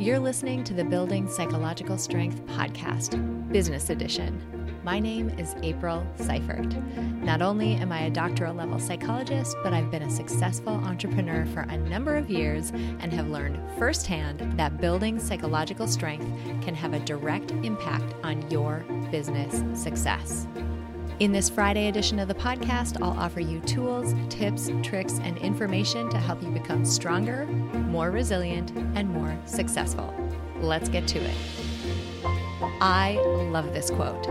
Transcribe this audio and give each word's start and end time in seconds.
You're 0.00 0.18
listening 0.18 0.64
to 0.64 0.72
the 0.72 0.82
Building 0.82 1.28
Psychological 1.28 1.98
Strength 1.98 2.46
podcast, 2.46 3.52
Business 3.52 3.90
Edition. 3.90 4.80
My 4.82 4.98
name 4.98 5.28
is 5.38 5.54
April 5.62 6.06
Seifert. 6.16 6.74
Not 7.22 7.42
only 7.42 7.74
am 7.74 7.92
I 7.92 8.04
a 8.04 8.10
doctoral 8.10 8.54
level 8.54 8.78
psychologist, 8.78 9.58
but 9.62 9.74
I've 9.74 9.90
been 9.90 10.04
a 10.04 10.10
successful 10.10 10.72
entrepreneur 10.72 11.44
for 11.52 11.60
a 11.60 11.76
number 11.76 12.16
of 12.16 12.30
years 12.30 12.70
and 12.70 13.12
have 13.12 13.28
learned 13.28 13.60
firsthand 13.78 14.40
that 14.58 14.80
building 14.80 15.20
psychological 15.20 15.86
strength 15.86 16.24
can 16.64 16.74
have 16.74 16.94
a 16.94 17.00
direct 17.00 17.50
impact 17.50 18.14
on 18.24 18.50
your 18.50 18.86
business 19.10 19.62
success. 19.78 20.46
In 21.20 21.32
this 21.32 21.50
Friday 21.50 21.88
edition 21.88 22.18
of 22.18 22.28
the 22.28 22.34
podcast, 22.34 22.96
I'll 23.02 23.18
offer 23.20 23.40
you 23.40 23.60
tools, 23.60 24.14
tips, 24.30 24.70
tricks, 24.82 25.20
and 25.22 25.36
information 25.36 26.08
to 26.08 26.16
help 26.16 26.42
you 26.42 26.48
become 26.48 26.82
stronger, 26.82 27.44
more 27.44 28.10
resilient, 28.10 28.70
and 28.94 29.06
more 29.10 29.36
successful. 29.44 30.14
Let's 30.62 30.88
get 30.88 31.06
to 31.08 31.18
it. 31.18 31.36
I 32.80 33.18
love 33.50 33.74
this 33.74 33.90
quote 33.90 34.24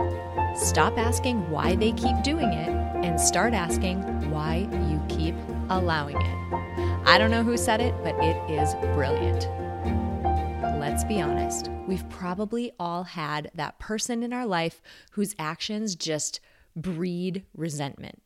Stop 0.56 0.98
asking 0.98 1.48
why 1.48 1.76
they 1.76 1.92
keep 1.92 2.24
doing 2.24 2.52
it 2.52 2.70
and 3.04 3.20
start 3.20 3.54
asking 3.54 4.02
why 4.32 4.68
you 4.88 5.00
keep 5.08 5.36
allowing 5.68 6.16
it. 6.16 7.06
I 7.06 7.18
don't 7.18 7.30
know 7.30 7.44
who 7.44 7.56
said 7.56 7.80
it, 7.80 7.94
but 8.02 8.16
it 8.16 8.36
is 8.50 8.74
brilliant. 8.96 9.48
Let's 10.80 11.04
be 11.04 11.20
honest, 11.20 11.70
we've 11.86 12.08
probably 12.08 12.72
all 12.80 13.04
had 13.04 13.52
that 13.54 13.78
person 13.78 14.24
in 14.24 14.32
our 14.32 14.44
life 14.44 14.82
whose 15.12 15.36
actions 15.38 15.94
just 15.94 16.40
breed 16.76 17.44
resentment. 17.54 18.22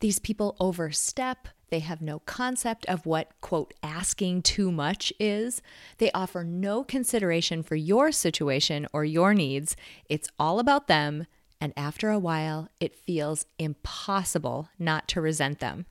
These 0.00 0.18
people 0.18 0.56
overstep. 0.58 1.48
They 1.70 1.80
have 1.80 2.00
no 2.00 2.20
concept 2.20 2.86
of 2.86 3.06
what, 3.06 3.32
quote, 3.40 3.74
asking 3.82 4.42
too 4.42 4.72
much 4.72 5.12
is. 5.20 5.62
They 5.98 6.10
offer 6.12 6.42
no 6.42 6.82
consideration 6.82 7.62
for 7.62 7.76
your 7.76 8.10
situation 8.10 8.86
or 8.92 9.04
your 9.04 9.34
needs. 9.34 9.76
It's 10.08 10.28
all 10.38 10.58
about 10.58 10.88
them. 10.88 11.26
And 11.60 11.74
after 11.76 12.10
a 12.10 12.18
while, 12.18 12.68
it 12.80 12.96
feels 12.96 13.46
impossible 13.58 14.70
not 14.78 15.06
to 15.08 15.20
resent 15.20 15.60
them. 15.60 15.86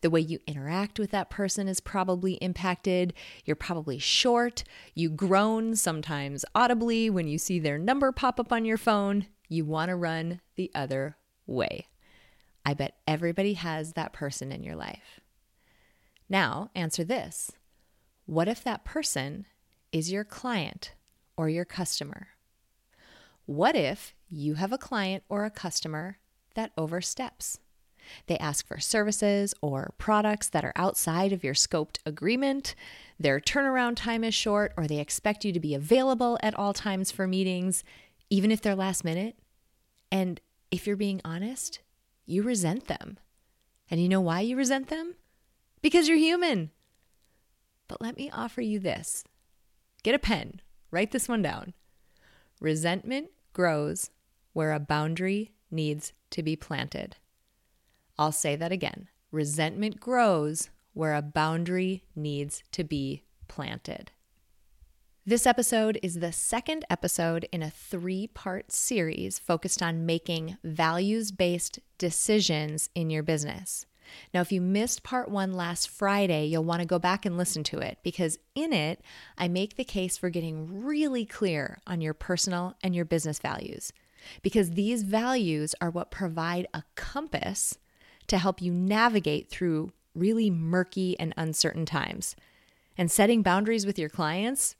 The 0.00 0.10
way 0.10 0.20
you 0.20 0.38
interact 0.46 0.98
with 0.98 1.10
that 1.10 1.30
person 1.30 1.66
is 1.66 1.80
probably 1.80 2.34
impacted. 2.34 3.12
You're 3.44 3.56
probably 3.56 3.98
short. 3.98 4.62
You 4.94 5.10
groan 5.10 5.74
sometimes 5.74 6.44
audibly 6.54 7.10
when 7.10 7.28
you 7.28 7.38
see 7.38 7.58
their 7.58 7.78
number 7.78 8.12
pop 8.12 8.38
up 8.38 8.52
on 8.52 8.64
your 8.64 8.78
phone. 8.78 9.26
You 9.50 9.64
want 9.64 9.88
to 9.88 9.96
run 9.96 10.40
the 10.54 10.70
other 10.74 11.16
way. 11.46 11.88
I 12.64 12.72
bet 12.72 12.98
everybody 13.06 13.54
has 13.54 13.94
that 13.94 14.12
person 14.12 14.52
in 14.52 14.62
your 14.62 14.76
life. 14.76 15.20
Now, 16.28 16.70
answer 16.74 17.02
this 17.02 17.50
What 18.26 18.48
if 18.48 18.62
that 18.62 18.84
person 18.84 19.46
is 19.90 20.12
your 20.12 20.24
client 20.24 20.94
or 21.36 21.48
your 21.48 21.64
customer? 21.64 22.28
What 23.44 23.74
if 23.74 24.14
you 24.28 24.54
have 24.54 24.72
a 24.72 24.78
client 24.78 25.24
or 25.28 25.44
a 25.44 25.50
customer 25.50 26.18
that 26.54 26.70
oversteps? 26.78 27.58
They 28.26 28.38
ask 28.38 28.66
for 28.66 28.78
services 28.78 29.52
or 29.60 29.94
products 29.98 30.48
that 30.50 30.64
are 30.64 30.72
outside 30.76 31.32
of 31.32 31.42
your 31.42 31.54
scoped 31.54 31.98
agreement. 32.06 32.74
Their 33.18 33.40
turnaround 33.40 33.96
time 33.96 34.24
is 34.24 34.34
short, 34.34 34.72
or 34.76 34.86
they 34.86 35.00
expect 35.00 35.44
you 35.44 35.52
to 35.52 35.60
be 35.60 35.74
available 35.74 36.38
at 36.42 36.54
all 36.54 36.72
times 36.72 37.10
for 37.10 37.26
meetings, 37.26 37.84
even 38.30 38.50
if 38.50 38.62
they're 38.62 38.76
last 38.76 39.04
minute. 39.04 39.36
And 40.10 40.40
if 40.70 40.86
you're 40.86 40.96
being 40.96 41.20
honest, 41.24 41.80
you 42.24 42.42
resent 42.42 42.86
them. 42.86 43.18
And 43.90 44.00
you 44.00 44.08
know 44.08 44.20
why 44.20 44.40
you 44.40 44.56
resent 44.56 44.88
them? 44.88 45.16
Because 45.82 46.08
you're 46.08 46.16
human. 46.16 46.70
But 47.88 48.00
let 48.00 48.16
me 48.16 48.30
offer 48.30 48.60
you 48.60 48.78
this 48.78 49.24
get 50.02 50.14
a 50.14 50.18
pen, 50.18 50.60
write 50.90 51.10
this 51.10 51.28
one 51.28 51.42
down. 51.42 51.74
Resentment 52.60 53.30
grows 53.52 54.10
where 54.52 54.72
a 54.72 54.80
boundary 54.80 55.52
needs 55.70 56.12
to 56.30 56.42
be 56.42 56.56
planted. 56.56 57.16
I'll 58.18 58.32
say 58.32 58.54
that 58.56 58.72
again. 58.72 59.08
Resentment 59.32 59.98
grows 59.98 60.70
where 60.92 61.14
a 61.14 61.22
boundary 61.22 62.04
needs 62.14 62.62
to 62.72 62.84
be 62.84 63.22
planted. 63.48 64.12
This 65.26 65.46
episode 65.46 65.98
is 66.02 66.14
the 66.14 66.32
second 66.32 66.86
episode 66.88 67.46
in 67.52 67.62
a 67.62 67.70
three 67.70 68.26
part 68.26 68.72
series 68.72 69.38
focused 69.38 69.82
on 69.82 70.06
making 70.06 70.56
values 70.64 71.30
based 71.30 71.78
decisions 71.98 72.88
in 72.94 73.10
your 73.10 73.22
business. 73.22 73.84
Now, 74.32 74.40
if 74.40 74.50
you 74.50 74.62
missed 74.62 75.02
part 75.02 75.30
one 75.30 75.52
last 75.52 75.90
Friday, 75.90 76.46
you'll 76.46 76.64
want 76.64 76.80
to 76.80 76.88
go 76.88 76.98
back 76.98 77.26
and 77.26 77.36
listen 77.36 77.62
to 77.64 77.80
it 77.80 77.98
because 78.02 78.38
in 78.54 78.72
it, 78.72 79.02
I 79.36 79.46
make 79.46 79.76
the 79.76 79.84
case 79.84 80.16
for 80.16 80.30
getting 80.30 80.86
really 80.86 81.26
clear 81.26 81.80
on 81.86 82.00
your 82.00 82.14
personal 82.14 82.76
and 82.82 82.94
your 82.94 83.04
business 83.04 83.38
values. 83.38 83.92
Because 84.40 84.70
these 84.70 85.02
values 85.02 85.74
are 85.82 85.90
what 85.90 86.10
provide 86.10 86.66
a 86.72 86.82
compass 86.94 87.76
to 88.28 88.38
help 88.38 88.62
you 88.62 88.72
navigate 88.72 89.50
through 89.50 89.92
really 90.14 90.48
murky 90.48 91.14
and 91.20 91.34
uncertain 91.36 91.84
times. 91.84 92.36
And 92.96 93.10
setting 93.10 93.42
boundaries 93.42 93.84
with 93.84 93.98
your 93.98 94.08
clients 94.08 94.76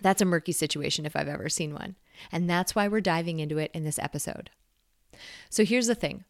that's 0.00 0.22
a 0.22 0.26
murky 0.26 0.52
situation 0.52 1.06
if 1.06 1.16
I've 1.16 1.28
ever 1.28 1.48
seen 1.48 1.74
one. 1.74 1.96
And 2.30 2.48
that's 2.48 2.74
why 2.74 2.88
we're 2.88 3.00
diving 3.00 3.40
into 3.40 3.58
it 3.58 3.70
in 3.74 3.84
this 3.84 3.98
episode. 3.98 4.50
So 5.50 5.64
here's 5.64 5.86
the 5.86 5.94
thing 5.94 6.24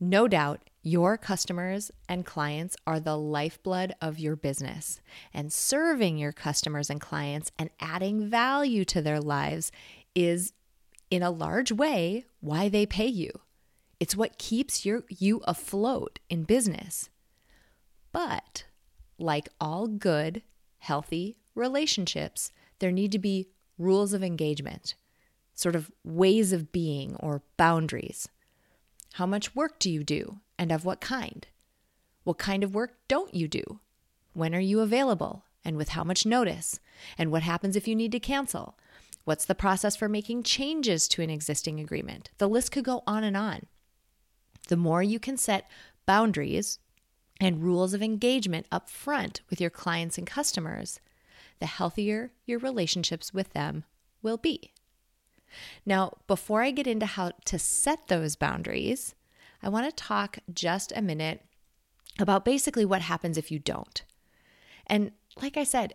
no 0.00 0.28
doubt 0.28 0.68
your 0.82 1.16
customers 1.16 1.90
and 2.08 2.24
clients 2.24 2.76
are 2.86 3.00
the 3.00 3.16
lifeblood 3.16 3.94
of 4.00 4.18
your 4.20 4.36
business. 4.36 5.00
And 5.34 5.52
serving 5.52 6.18
your 6.18 6.32
customers 6.32 6.90
and 6.90 7.00
clients 7.00 7.50
and 7.58 7.70
adding 7.80 8.28
value 8.28 8.84
to 8.86 9.02
their 9.02 9.20
lives 9.20 9.72
is, 10.14 10.52
in 11.10 11.22
a 11.22 11.30
large 11.30 11.72
way, 11.72 12.24
why 12.40 12.68
they 12.68 12.86
pay 12.86 13.06
you. 13.06 13.30
It's 13.98 14.14
what 14.14 14.38
keeps 14.38 14.84
your, 14.86 15.04
you 15.08 15.40
afloat 15.44 16.20
in 16.28 16.44
business. 16.44 17.08
But 18.12 18.64
like 19.18 19.48
all 19.60 19.88
good, 19.88 20.42
healthy 20.78 21.38
relationships, 21.56 22.52
there 22.78 22.92
need 22.92 23.12
to 23.12 23.18
be 23.18 23.48
rules 23.78 24.12
of 24.12 24.22
engagement, 24.22 24.94
sort 25.54 25.74
of 25.74 25.90
ways 26.04 26.52
of 26.52 26.72
being 26.72 27.16
or 27.16 27.42
boundaries. 27.56 28.28
How 29.14 29.26
much 29.26 29.54
work 29.54 29.78
do 29.78 29.90
you 29.90 30.04
do 30.04 30.40
and 30.58 30.70
of 30.70 30.84
what 30.84 31.00
kind? 31.00 31.46
What 32.24 32.38
kind 32.38 32.62
of 32.62 32.74
work 32.74 32.98
don't 33.08 33.34
you 33.34 33.48
do? 33.48 33.80
When 34.34 34.54
are 34.54 34.60
you 34.60 34.80
available 34.80 35.44
and 35.64 35.76
with 35.76 35.90
how 35.90 36.04
much 36.04 36.26
notice? 36.26 36.80
And 37.16 37.30
what 37.30 37.42
happens 37.42 37.76
if 37.76 37.88
you 37.88 37.96
need 37.96 38.12
to 38.12 38.20
cancel? 38.20 38.76
What's 39.24 39.44
the 39.44 39.54
process 39.54 39.96
for 39.96 40.08
making 40.08 40.44
changes 40.44 41.08
to 41.08 41.22
an 41.22 41.30
existing 41.30 41.80
agreement? 41.80 42.30
The 42.38 42.48
list 42.48 42.70
could 42.70 42.84
go 42.84 43.02
on 43.06 43.24
and 43.24 43.36
on. 43.36 43.66
The 44.68 44.76
more 44.76 45.02
you 45.02 45.18
can 45.18 45.36
set 45.36 45.70
boundaries 46.04 46.78
and 47.40 47.62
rules 47.62 47.94
of 47.94 48.02
engagement 48.02 48.66
up 48.70 48.88
front 48.88 49.40
with 49.50 49.60
your 49.60 49.70
clients 49.70 50.16
and 50.18 50.26
customers, 50.26 51.00
the 51.58 51.66
healthier 51.66 52.32
your 52.44 52.58
relationships 52.58 53.32
with 53.32 53.52
them 53.52 53.84
will 54.22 54.36
be. 54.36 54.72
Now, 55.84 56.18
before 56.26 56.62
I 56.62 56.70
get 56.70 56.86
into 56.86 57.06
how 57.06 57.32
to 57.46 57.58
set 57.58 58.08
those 58.08 58.36
boundaries, 58.36 59.14
I 59.62 59.68
want 59.68 59.86
to 59.86 60.04
talk 60.04 60.38
just 60.52 60.92
a 60.94 61.02
minute 61.02 61.42
about 62.18 62.44
basically 62.44 62.84
what 62.84 63.02
happens 63.02 63.38
if 63.38 63.50
you 63.50 63.58
don't. 63.58 64.02
And 64.86 65.12
like 65.40 65.56
I 65.56 65.64
said, 65.64 65.94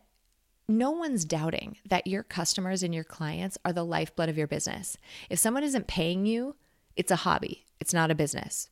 no 0.67 0.91
one's 0.91 1.25
doubting 1.25 1.77
that 1.87 2.07
your 2.07 2.23
customers 2.23 2.83
and 2.83 2.93
your 2.93 3.03
clients 3.03 3.57
are 3.65 3.73
the 3.73 3.83
lifeblood 3.83 4.29
of 4.29 4.37
your 4.37 4.47
business. 4.47 4.97
If 5.29 5.39
someone 5.39 5.63
isn't 5.63 5.87
paying 5.87 6.25
you, 6.25 6.55
it's 6.95 7.11
a 7.11 7.17
hobby, 7.17 7.65
it's 7.79 7.93
not 7.93 8.11
a 8.11 8.15
business. 8.15 8.69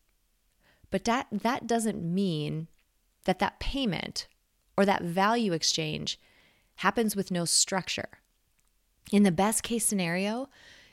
But 0.91 1.03
that, 1.05 1.27
that 1.31 1.67
doesn't 1.67 2.01
mean 2.01 2.67
that 3.25 3.39
that 3.39 3.59
payment 3.59 4.27
or 4.77 4.85
that 4.85 5.03
value 5.03 5.53
exchange 5.53 6.19
happens 6.79 7.13
with 7.13 7.29
no 7.29 7.43
structure. 7.43 8.07
In 9.11 9.23
the 9.23 9.33
best 9.33 9.63
case 9.63 9.85
scenario, 9.85 10.47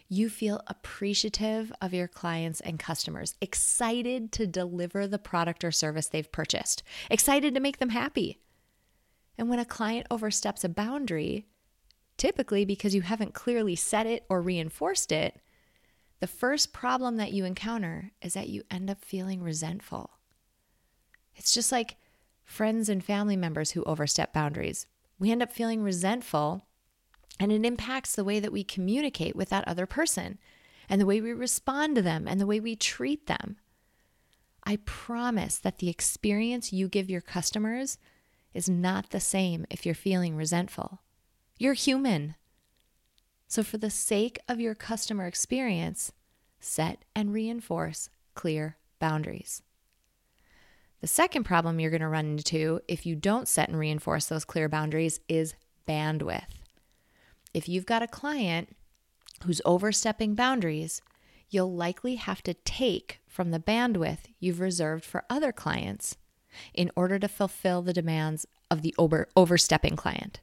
you 0.09 0.29
feel 0.29 0.61
appreciative 0.67 1.73
of 1.81 1.95
your 1.95 2.09
clients 2.09 2.61
and 2.61 2.77
customers, 2.77 3.37
excited 3.41 4.33
to 4.33 4.49
deliver 4.49 5.07
the 5.07 5.19
product 5.19 5.63
or 5.63 5.71
service 5.71 6.09
they've 6.09 6.31
purchased, 6.33 6.83
excited 7.09 7.55
to 7.55 7.61
make 7.61 7.79
them 7.79 7.91
happy. 7.91 8.41
And 9.39 9.49
when 9.49 9.61
a 9.61 9.65
client 9.65 10.09
oversteps 10.11 10.65
a 10.65 10.69
boundary, 10.69 11.47
typically 12.17 12.65
because 12.65 12.93
you 12.95 13.03
haven't 13.03 13.35
clearly 13.35 13.77
set 13.77 14.07
it 14.07 14.25
or 14.29 14.43
reinforced 14.43 15.13
it, 15.13 15.41
the 16.19 16.27
first 16.27 16.73
problem 16.73 17.17
that 17.17 17.33
you 17.33 17.45
encounter 17.45 18.11
is 18.21 18.35
that 18.35 18.49
you 18.49 18.65
end 18.73 18.91
up 18.91 19.05
feeling 19.05 19.41
resentful. 19.41 20.11
It's 21.37 21.55
just 21.55 21.71
like 21.71 21.97
friends 22.45 22.89
and 22.89 23.05
family 23.05 23.37
members 23.37 23.71
who 23.71 23.85
overstep 23.85 24.33
boundaries 24.33 24.87
we 25.19 25.31
end 25.31 25.43
up 25.43 25.53
feeling 25.53 25.83
resentful 25.83 26.67
and 27.39 27.53
it 27.53 27.65
impacts 27.65 28.15
the 28.15 28.25
way 28.25 28.41
that 28.41 28.53
we 28.53 28.65
communicate 28.65 29.37
with 29.37 29.51
that 29.51 29.67
other 29.69 29.87
person 29.87 30.39
and 30.89 31.01
the 31.01 31.07
way 31.07 31.21
we 31.21 31.33
respond 31.33 31.97
to 31.97 32.03
them 32.03 32.27
and 32.27 32.41
the 32.41 32.47
way 32.47 32.61
we 32.61 32.77
treat 32.77 33.27
them. 33.27 33.57
I 34.65 34.77
promise 34.85 35.59
that 35.59 35.79
the 35.79 35.89
experience 35.89 36.73
you 36.73 36.89
give 36.89 37.11
your 37.11 37.21
customers 37.21 37.99
is 38.53 38.69
not 38.69 39.11
the 39.11 39.21
same 39.21 39.67
if 39.71 39.85
you're 39.85 39.95
feeling 39.95 40.35
resentful. 40.35 41.01
You're 41.59 41.75
human. 41.75 42.35
So, 43.49 43.63
for 43.63 43.79
the 43.79 43.91
sake 43.91 44.39
of 44.49 44.59
your 44.59 44.75
customer 44.75 45.27
experience, 45.27 46.13
set 46.59 47.05
and 47.15 47.33
reinforce 47.33 48.09
clear 48.35 48.77
boundaries. 48.99 49.63
The 51.01 51.07
second 51.07 51.45
problem 51.45 51.79
you're 51.79 51.91
going 51.91 52.01
to 52.01 52.09
run 52.09 52.27
into 52.27 52.81
if 52.89 53.05
you 53.07 53.15
don't 53.15 53.49
set 53.49 53.69
and 53.69 53.79
reinforce 53.79 54.27
those 54.27 54.45
clear 54.45 54.69
boundaries 54.69 55.21
is 55.29 55.55
bandwidth. 55.87 56.45
If 57.53 57.69
you've 57.69 57.87
got 57.87 58.03
a 58.03 58.09
client 58.09 58.77
who's 59.45 59.61
overstepping 59.65 60.35
boundaries, 60.35 61.03
you'll 61.51 61.73
likely 61.73 62.17
have 62.17 62.43
to 62.43 62.55
take 62.55 63.21
from 63.29 63.51
the 63.51 63.61
bandwidth 63.61 64.21
you've 64.41 64.61
reserved 64.61 65.05
for 65.05 65.25
other 65.29 65.53
clients 65.53 66.17
in 66.73 66.91
order 66.97 67.19
to 67.19 67.29
fulfill 67.29 67.83
the 67.83 67.93
demands 67.93 68.47
of 68.71 68.83
the 68.83 68.95
over, 68.99 69.29
overstepping 69.37 69.97
client. 69.97 70.41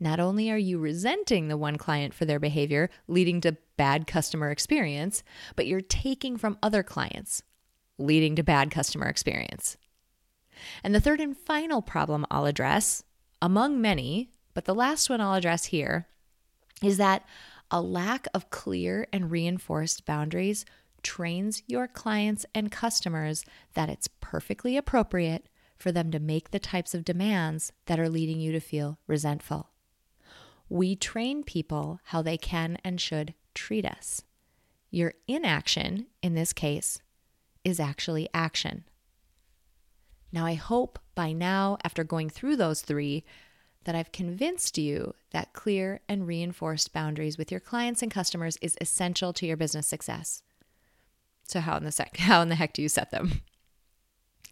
Not 0.00 0.20
only 0.20 0.50
are 0.50 0.58
you 0.58 0.78
resenting 0.78 1.48
the 1.48 1.56
one 1.56 1.76
client 1.76 2.12
for 2.12 2.24
their 2.24 2.40
behavior, 2.40 2.90
leading 3.08 3.40
to 3.42 3.56
bad 3.76 4.06
customer 4.06 4.50
experience, 4.50 5.22
but 5.54 5.66
you're 5.66 5.80
taking 5.80 6.36
from 6.36 6.58
other 6.62 6.82
clients, 6.82 7.42
leading 7.98 8.36
to 8.36 8.42
bad 8.42 8.70
customer 8.70 9.06
experience. 9.06 9.76
And 10.82 10.94
the 10.94 11.00
third 11.00 11.20
and 11.20 11.36
final 11.36 11.82
problem 11.82 12.26
I'll 12.30 12.46
address, 12.46 13.02
among 13.42 13.80
many, 13.80 14.30
but 14.54 14.64
the 14.64 14.74
last 14.74 15.10
one 15.10 15.20
I'll 15.20 15.34
address 15.34 15.66
here, 15.66 16.06
is 16.82 16.96
that 16.96 17.24
a 17.70 17.80
lack 17.80 18.26
of 18.32 18.50
clear 18.50 19.06
and 19.12 19.30
reinforced 19.30 20.06
boundaries 20.06 20.64
trains 21.02 21.62
your 21.66 21.86
clients 21.86 22.46
and 22.54 22.72
customers 22.72 23.44
that 23.74 23.88
it's 23.88 24.08
perfectly 24.20 24.76
appropriate 24.76 25.48
for 25.76 25.92
them 25.92 26.10
to 26.10 26.18
make 26.18 26.50
the 26.50 26.58
types 26.58 26.94
of 26.94 27.04
demands 27.04 27.72
that 27.86 28.00
are 28.00 28.08
leading 28.08 28.40
you 28.40 28.50
to 28.52 28.60
feel 28.60 28.98
resentful. 29.06 29.70
We 30.68 30.96
train 30.96 31.44
people 31.44 32.00
how 32.04 32.22
they 32.22 32.38
can 32.38 32.78
and 32.82 33.00
should 33.00 33.34
treat 33.54 33.84
us. 33.84 34.22
Your 34.90 35.14
inaction, 35.28 36.06
in 36.22 36.34
this 36.34 36.52
case, 36.52 37.00
is 37.66 37.80
actually 37.80 38.28
action. 38.32 38.84
Now, 40.32 40.46
I 40.46 40.54
hope 40.54 40.98
by 41.14 41.32
now, 41.32 41.78
after 41.84 42.04
going 42.04 42.30
through 42.30 42.56
those 42.56 42.80
three, 42.80 43.24
that 43.84 43.94
I've 43.94 44.12
convinced 44.12 44.78
you 44.78 45.14
that 45.32 45.52
clear 45.52 46.00
and 46.08 46.26
reinforced 46.26 46.92
boundaries 46.92 47.36
with 47.36 47.50
your 47.50 47.60
clients 47.60 48.02
and 48.02 48.10
customers 48.10 48.56
is 48.62 48.76
essential 48.80 49.32
to 49.34 49.46
your 49.46 49.56
business 49.56 49.86
success. 49.86 50.42
So, 51.44 51.60
how 51.60 51.76
in 51.76 51.84
the 51.84 51.92
sec- 51.92 52.16
how 52.18 52.40
in 52.40 52.48
the 52.48 52.54
heck 52.54 52.72
do 52.72 52.82
you 52.82 52.88
set 52.88 53.10
them? 53.10 53.42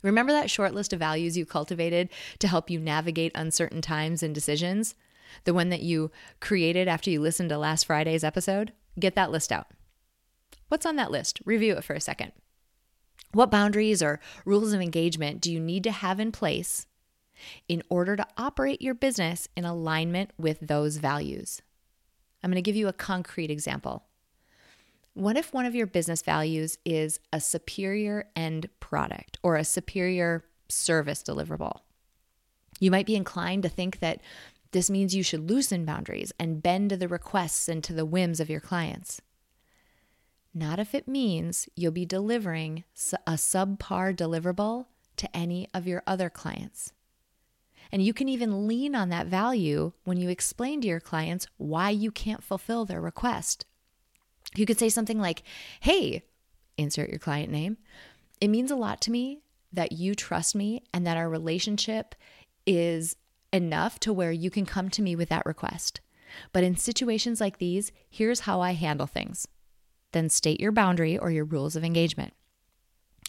Remember 0.03 0.33
that 0.33 0.51
short 0.51 0.75
list 0.75 0.93
of 0.93 0.99
values 0.99 1.39
you 1.39 1.47
cultivated 1.47 2.11
to 2.41 2.49
help 2.49 2.69
you 2.69 2.79
navigate 2.79 3.33
uncertain 3.35 3.81
times 3.81 4.23
and 4.23 4.35
decisions? 4.35 4.95
the 5.45 5.55
one 5.55 5.71
that 5.71 5.83
you 5.83 6.11
created 6.41 6.89
after 6.89 7.11
you 7.11 7.21
listened 7.21 7.49
to 7.51 7.59
last 7.59 7.87
Friday's 7.87 8.25
episode, 8.25 8.73
get 8.99 9.15
that 9.17 9.31
list 9.31 9.51
out. 9.51 9.67
What's 10.69 10.87
on 10.87 10.97
that 10.97 11.11
list? 11.11 11.41
Review 11.45 11.75
it 11.75 11.85
for 11.85 11.95
a 11.95 12.01
second. 12.01 12.33
What 13.33 13.51
boundaries 13.51 14.03
or 14.03 14.21
rules 14.45 14.73
of 14.73 14.81
engagement 14.81 15.41
do 15.41 15.53
you 15.53 15.59
need 15.59 15.83
to 15.85 15.91
have 15.91 16.21
in 16.21 16.31
place 16.31 16.87
in 17.69 17.83
order 17.89 18.15
to 18.17 18.27
operate 18.37 18.81
your 18.81 18.95
business 18.95 19.49
in 19.57 19.65
alignment 19.65 20.31
with 20.39 20.61
those 20.61 20.99
values? 20.99 21.61
I'm 22.43 22.51
going 22.51 22.57
to 22.57 22.63
give 22.63 22.77
you 22.77 22.89
a 22.89 22.93
concrete 22.93 23.51
example. 23.51 24.05
What 25.15 25.37
if 25.37 25.53
one 25.53 25.67
of 25.67 25.75
your 25.75 25.87
business 25.87 26.23
values 26.23 26.79
is 26.85 27.21
a 27.33 27.41
superior 27.41 28.27
end 28.37 28.69
product 28.81 29.39
or 29.43 29.57
a 29.57 29.65
superior 29.65 30.45
service 30.69 31.23
deliverable? 31.23 31.81
You 32.81 32.91
might 32.91 33.07
be 33.07 33.17
inclined 33.17 33.63
to 33.63 33.69
think 33.69 34.01
that 34.01 34.21
this 34.73 34.91
means 34.91 35.15
you 35.15 35.23
should 35.23 35.49
loosen 35.49 35.85
boundaries 35.85 36.33
and 36.39 36.63
bend 36.63 36.91
to 36.91 36.97
the 36.97 37.09
requests 37.09 37.69
and 37.69 37.83
to 37.85 37.93
the 37.93 38.05
whims 38.05 38.41
of 38.41 38.51
your 38.51 38.61
clients. 38.61 39.21
Not 40.55 40.79
if 40.79 40.95
it 40.95 41.09
means 41.09 41.69
you'll 41.75 41.91
be 41.91 42.07
delivering 42.07 42.85
a 43.27 43.33
subpar 43.33 44.15
deliverable 44.15 44.87
to 45.17 45.37
any 45.37 45.69
of 45.75 45.87
your 45.89 46.05
other 46.07 46.31
clients. 46.31 46.93
And 47.91 48.03
you 48.03 48.15
can 48.15 48.29
even 48.29 48.69
lean 48.69 48.95
on 48.95 49.09
that 49.09 49.27
value 49.27 49.93
when 50.05 50.17
you 50.17 50.29
explain 50.29 50.81
to 50.81 50.89
your 50.89 51.01
clients 51.01 51.49
why 51.57 51.91
you 51.91 52.13
can't 52.13 52.43
fulfill 52.43 52.85
their 52.85 53.01
request. 53.01 53.67
You 54.55 54.65
could 54.65 54.79
say 54.79 54.89
something 54.89 55.19
like, 55.19 55.43
Hey, 55.81 56.23
insert 56.79 57.11
your 57.11 57.19
client 57.19 57.51
name. 57.51 57.77
It 58.41 58.49
means 58.49 58.71
a 58.71 58.77
lot 58.77 59.01
to 59.03 59.11
me 59.11 59.41
that 59.73 59.93
you 59.93 60.15
trust 60.15 60.55
me 60.55 60.85
and 60.93 61.05
that 61.07 61.17
our 61.17 61.29
relationship 61.29 62.15
is 62.65 63.17
enough 63.53 63.99
to 64.01 64.13
where 64.13 64.33
you 64.33 64.51
can 64.51 64.67
come 64.67 64.89
to 64.91 65.03
me 65.03 65.17
with 65.17 65.29
that 65.31 65.47
request. 65.47 66.01
But 66.53 66.65
in 66.65 66.77
situations 66.77 67.41
like 67.41 67.59
these, 67.59 67.93
here's 68.09 68.41
how 68.41 68.61
I 68.61 68.73
handle 68.73 69.07
things. 69.07 69.49
Then 70.15 70.31
state 70.31 70.61
your 70.61 70.73
boundary 70.73 71.19
or 71.19 71.31
your 71.31 71.45
rules 71.45 71.77
of 71.77 71.85
engagement. 71.85 72.33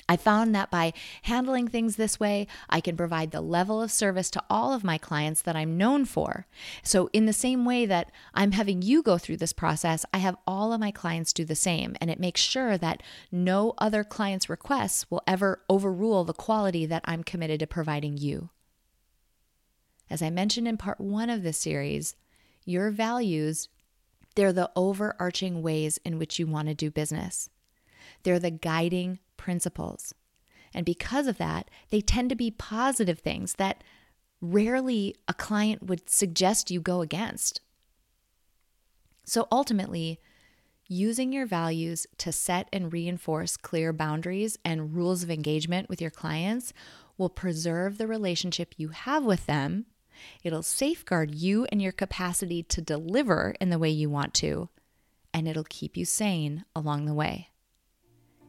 I 0.08 0.18
found 0.18 0.54
that 0.54 0.70
by 0.70 0.94
handling 1.24 1.68
things 1.68 1.96
this 1.96 2.20
way, 2.20 2.46
I 2.70 2.80
can 2.80 2.96
provide 2.96 3.32
the 3.32 3.42
level 3.42 3.82
of 3.82 3.92
service 3.92 4.30
to 4.32 4.44
all 4.52 4.72
of 4.72 4.84
my 4.84 5.00
clients 5.00 5.42
that 5.42 5.56
I'm 5.56 5.78
known 5.78 6.06
for. 6.06 6.46
So, 6.84 7.10
in 7.12 7.26
the 7.26 7.34
same 7.34 7.66
way 7.66 7.88
that 7.88 8.12
I'm 8.36 8.52
having 8.52 8.84
you 8.84 9.02
go 9.02 9.18
through 9.18 9.38
this 9.38 9.54
process, 9.54 10.06
I 10.14 10.20
have 10.20 10.38
all 10.46 10.74
of 10.74 10.80
my 10.80 10.92
clients 10.92 11.34
do 11.34 11.44
the 11.44 11.56
same. 11.56 11.96
And 12.00 12.12
it 12.12 12.20
makes 12.20 12.40
sure 12.40 12.78
that 12.78 13.02
no 13.32 13.74
other 13.80 14.04
client's 14.04 14.48
requests 14.48 15.10
will 15.10 15.24
ever 15.26 15.64
overrule 15.68 16.24
the 16.24 16.34
quality 16.34 16.86
that 16.86 17.04
I'm 17.06 17.24
committed 17.24 17.60
to 17.62 17.68
providing 17.68 18.18
you. 18.18 18.52
As 20.08 20.22
I 20.22 20.30
mentioned 20.30 20.68
in 20.68 20.78
part 20.78 21.02
one 21.02 21.32
of 21.32 21.42
this 21.42 21.58
series, 21.58 22.16
your 22.64 22.92
values, 22.92 23.70
they're 24.36 24.54
the 24.54 24.72
overarching 24.76 25.62
ways 25.62 25.98
in 26.06 26.20
which 26.20 26.40
you 26.40 26.48
want 26.48 26.68
to 26.68 26.76
do 26.76 26.92
business. 26.92 27.50
They're 28.24 28.40
the 28.40 28.52
guiding 28.52 29.20
principles. 29.38 30.14
And 30.74 30.86
because 30.86 31.28
of 31.28 31.38
that, 31.38 31.70
they 31.90 32.02
tend 32.02 32.30
to 32.30 32.36
be 32.36 32.52
positive 32.52 33.20
things 33.20 33.54
that 33.54 33.84
rarely 34.42 35.16
a 35.28 35.34
client 35.34 35.84
would 35.84 36.10
suggest 36.10 36.70
you 36.70 36.82
go 36.82 37.02
against. 37.02 37.62
So 39.26 39.48
ultimately, 39.52 40.20
using 40.88 41.32
your 41.32 41.46
values 41.46 42.06
to 42.18 42.32
set 42.32 42.68
and 42.72 42.94
reinforce 42.94 43.58
clear 43.58 43.92
boundaries 43.92 44.58
and 44.64 44.94
rules 44.94 45.24
of 45.24 45.32
engagement 45.32 45.90
with 45.90 46.02
your 46.02 46.12
clients 46.12 46.74
will 47.18 47.30
preserve 47.30 47.98
the 47.98 48.08
relationship 48.08 48.76
you 48.78 48.90
have 48.90 49.24
with 49.24 49.46
them 49.46 49.86
It'll 50.44 50.64
safeguard 50.64 51.36
you 51.36 51.66
and 51.72 51.82
your 51.82 51.92
capacity 51.92 52.64
to 52.64 52.82
deliver 52.82 53.56
in 53.60 53.70
the 53.70 53.80
way 53.80 53.89
you 53.89 54.10
want 54.10 54.34
to, 54.36 54.70
and 55.34 55.48
it'll 55.48 55.66
keep 55.68 55.98
you 55.98 56.06
sane 56.06 56.66
along 56.75 57.06
the 57.06 57.13
way. 57.13 57.50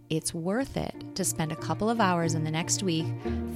It's 0.08 0.32
worth 0.32 0.76
it 0.76 0.94
to 1.16 1.24
spend 1.24 1.50
a 1.50 1.56
couple 1.56 1.90
of 1.90 2.00
hours 2.00 2.34
in 2.34 2.44
the 2.44 2.50
next 2.50 2.84
week 2.84 3.06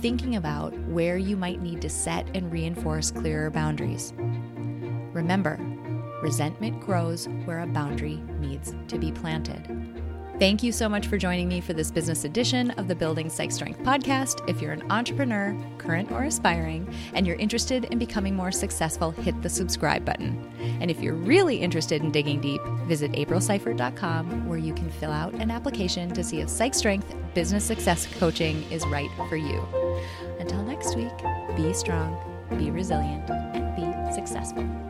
thinking 0.00 0.34
about 0.34 0.76
where 0.88 1.16
you 1.16 1.36
might 1.36 1.62
need 1.62 1.80
to 1.82 1.88
set 1.88 2.26
and 2.34 2.50
reinforce 2.50 3.12
clearer 3.12 3.50
boundaries. 3.50 4.12
Remember, 5.12 5.58
resentment 6.22 6.80
grows 6.80 7.28
where 7.44 7.60
a 7.60 7.66
boundary 7.68 8.16
needs 8.40 8.74
to 8.88 8.98
be 8.98 9.12
planted. 9.12 9.64
Thank 10.40 10.62
you 10.62 10.72
so 10.72 10.88
much 10.88 11.06
for 11.06 11.18
joining 11.18 11.48
me 11.48 11.60
for 11.60 11.74
this 11.74 11.90
business 11.90 12.24
edition 12.24 12.70
of 12.70 12.88
the 12.88 12.94
Building 12.94 13.28
Psych 13.28 13.52
Strength 13.52 13.80
podcast. 13.80 14.40
If 14.48 14.62
you're 14.62 14.72
an 14.72 14.90
entrepreneur, 14.90 15.54
current 15.76 16.10
or 16.10 16.24
aspiring, 16.24 16.88
and 17.12 17.26
you're 17.26 17.36
interested 17.36 17.84
in 17.84 17.98
becoming 17.98 18.34
more 18.34 18.50
successful, 18.50 19.10
hit 19.10 19.42
the 19.42 19.50
subscribe 19.50 20.02
button. 20.02 20.50
And 20.80 20.90
if 20.90 20.98
you're 21.02 21.12
really 21.12 21.56
interested 21.56 22.02
in 22.02 22.10
digging 22.10 22.40
deep, 22.40 22.62
visit 22.86 23.12
aprilseifert.com 23.12 24.48
where 24.48 24.56
you 24.56 24.72
can 24.72 24.88
fill 24.88 25.12
out 25.12 25.34
an 25.34 25.50
application 25.50 26.08
to 26.14 26.24
see 26.24 26.40
if 26.40 26.48
Psych 26.48 26.72
Strength 26.72 27.14
business 27.34 27.62
success 27.62 28.06
coaching 28.18 28.62
is 28.72 28.86
right 28.86 29.10
for 29.28 29.36
you. 29.36 29.62
Until 30.38 30.62
next 30.62 30.96
week, 30.96 31.12
be 31.54 31.74
strong, 31.74 32.18
be 32.56 32.70
resilient, 32.70 33.28
and 33.28 33.76
be 33.76 34.14
successful. 34.14 34.89